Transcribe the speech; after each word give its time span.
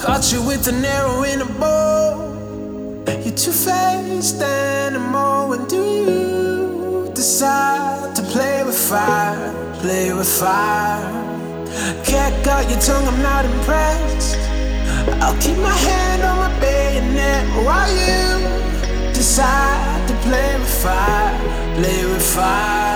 Caught 0.00 0.32
you 0.32 0.42
with 0.42 0.68
an 0.68 0.84
arrow 0.84 1.22
in 1.22 1.40
a 1.40 1.46
bow. 1.46 2.36
You're 3.24 3.34
two 3.34 3.50
faced 3.50 4.40
animal. 4.40 5.48
When 5.48 5.66
do 5.66 5.82
you 5.82 7.10
decide 7.14 8.14
to 8.14 8.22
play 8.22 8.62
with 8.62 8.78
fire? 8.78 9.52
Play 9.80 10.12
with 10.12 10.28
fire. 10.28 11.02
Cat 12.04 12.32
got 12.44 12.70
your 12.70 12.78
tongue, 12.80 13.06
I'm 13.08 13.20
not 13.20 13.44
impressed. 13.44 14.38
I'll 15.22 15.40
keep 15.40 15.58
my 15.58 15.76
hand 15.88 16.22
on 16.22 16.36
my 16.38 16.60
bayonet 16.60 17.46
while 17.64 17.90
you 17.90 19.12
decide 19.12 20.08
to 20.08 20.14
play 20.26 20.58
with 20.58 20.82
fire. 20.82 21.74
Play 21.74 22.04
with 22.04 22.34
fire. 22.34 22.95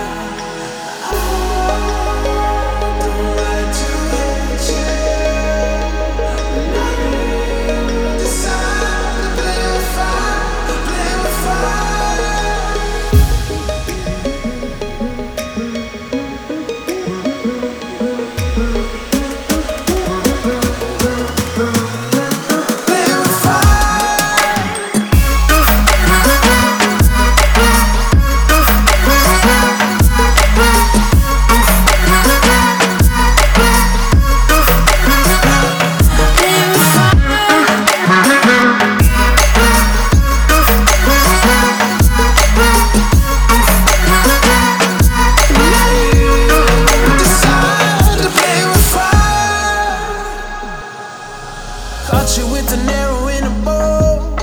An 52.73 52.87
arrow 52.87 53.27
in 53.27 53.43
a 53.43 53.49
bow. 53.65 54.35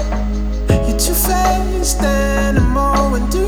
You're 0.68 0.98
two 0.98 1.14
faced 1.14 2.02
animal. 2.02 3.12
When 3.12 3.30
do 3.30 3.47